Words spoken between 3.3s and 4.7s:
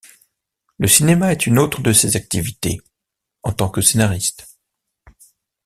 en tant que scénariste.